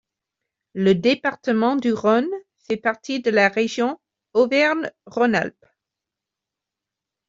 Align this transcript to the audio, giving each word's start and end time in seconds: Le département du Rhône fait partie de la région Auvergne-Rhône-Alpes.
Le 0.73 0.95
département 0.95 1.75
du 1.75 1.93
Rhône 1.93 2.27
fait 2.67 2.75
partie 2.75 3.21
de 3.21 3.29
la 3.29 3.49
région 3.49 4.01
Auvergne-Rhône-Alpes. 4.33 5.65